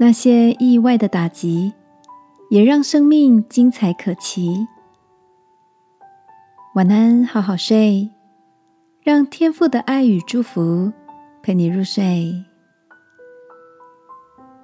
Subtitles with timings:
[0.00, 1.72] 那些意外的打击，
[2.50, 4.64] 也让生命精彩可期。
[6.76, 8.08] 晚安，好好睡，
[9.02, 10.92] 让天父的爱与祝福
[11.42, 12.32] 陪你入睡。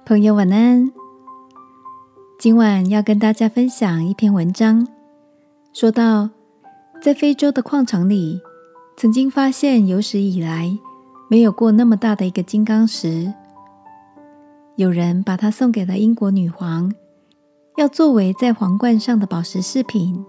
[0.05, 0.89] 朋友，晚安。
[2.39, 4.87] 今晚要跟大家分享一篇文章，
[5.73, 6.29] 说到
[7.01, 8.39] 在非洲的矿场里，
[8.95, 10.79] 曾经发现有史以来
[11.29, 13.33] 没有过那么大的一个金刚石。
[14.77, 16.91] 有人把它送给了英国女皇，
[17.77, 20.25] 要作为在皇冠上的宝石饰品。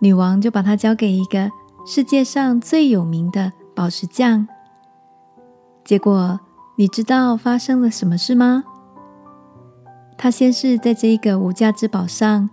[0.00, 1.50] 女王就把它交给一个
[1.86, 4.48] 世界上最有名的宝石匠。
[5.84, 6.40] 结果，
[6.76, 8.64] 你知道发生了什么事吗？
[10.16, 12.50] 他先是在这一个无价之宝上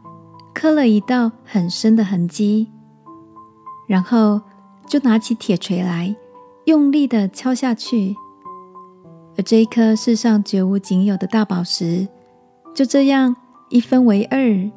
[0.54, 2.72] 刻了一道很深的痕迹，
[3.88, 4.40] 然后
[4.86, 6.16] 就拿起铁锤来，
[6.66, 8.16] 用力的敲下去。
[9.38, 12.08] 而这一颗世上绝无仅有的大宝石，
[12.74, 13.36] 就这样
[13.70, 14.72] 一分为二，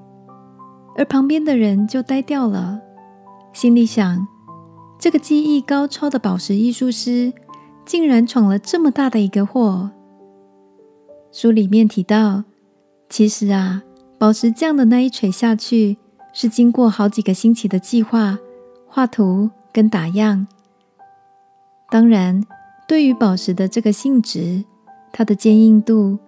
[0.97, 2.81] 而旁边的人就呆掉了，
[3.53, 4.27] 心里想：
[4.99, 7.33] 这个技艺高超的宝石艺术师，
[7.85, 9.91] 竟然闯了这么大的一个祸。
[11.31, 12.43] 书里面提到，
[13.09, 13.83] 其实啊，
[14.19, 15.99] 宝石匠的那一锤下去，
[16.33, 18.39] 是经过好几个星期的计划、
[18.89, 20.49] 画图跟打样，
[21.91, 22.45] 当然。
[22.89, 24.65] 对于宝石的这个性质，
[25.13, 26.19] 它的坚硬度、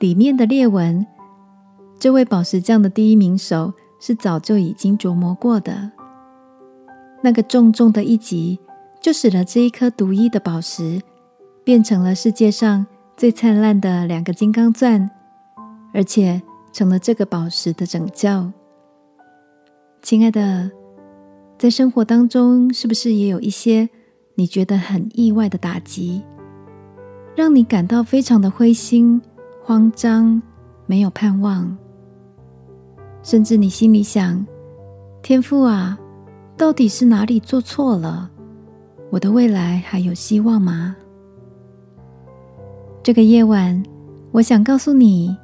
[0.00, 1.06] 里面的裂纹，
[1.96, 5.92] 这位宝石匠的第一名手是早就已经琢磨过的。
[7.22, 8.58] 那个重重的一击，
[9.00, 11.00] 就使得这一颗独一的宝石
[11.62, 12.84] 变成了世界上
[13.16, 15.08] 最灿烂的两个金刚钻，
[15.94, 18.52] 而且成了这个宝石的拯救。
[20.02, 20.68] 亲爱的，
[21.56, 23.88] 在生活当中，是不是也有一些？
[24.38, 26.22] 你觉得很意外的打击，
[27.34, 29.20] 让你感到非常的灰心、
[29.64, 30.40] 慌张、
[30.86, 31.76] 没有盼望，
[33.24, 34.46] 甚至你心里想
[35.22, 35.98] ：“天父啊，
[36.56, 38.30] 到底是哪里做错了？
[39.10, 40.94] 我的未来还有希望吗？”
[43.02, 43.82] 这个夜晚，
[44.30, 45.36] 我想告诉你，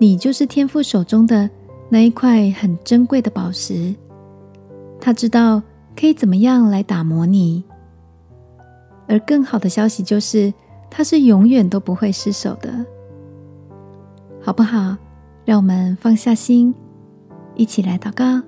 [0.00, 1.48] 你就是天父手中的
[1.88, 3.94] 那一块很珍贵的宝石，
[5.00, 5.62] 他知道
[5.96, 7.62] 可以怎么样来打磨你。
[9.10, 10.54] 而更好的消息就是，
[10.88, 12.72] 它是永远都不会失手的，
[14.40, 14.96] 好不好？
[15.44, 16.72] 让我们放下心，
[17.56, 18.40] 一起来祷告。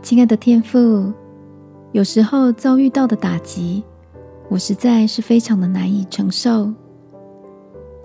[0.00, 1.12] 亲爱的天父，
[1.90, 3.82] 有时候遭遇到的打击，
[4.48, 6.72] 我实在是非常的难以承受。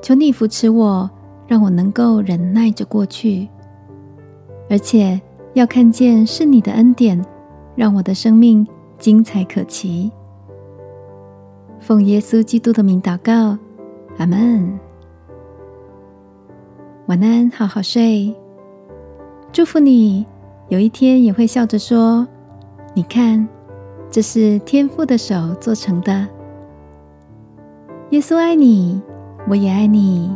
[0.02, 1.08] 求你扶持我，
[1.46, 3.48] 让我能够忍耐着过去，
[4.72, 5.22] 而且
[5.53, 7.24] 要看见是你的恩典，
[7.75, 8.68] 让我的生命。
[9.00, 10.12] 精彩可期，
[11.80, 13.58] 奉耶稣基督的名祷告，
[14.18, 14.78] 阿门。
[17.08, 18.36] 晚安，好好睡。
[19.54, 20.28] 祝福你，
[20.68, 22.28] 有一天也会笑着说
[22.94, 23.48] ：“你看，
[24.12, 26.28] 这是天父的手做成的。”
[28.12, 29.02] 耶稣爱你，
[29.48, 30.36] 我也爱你。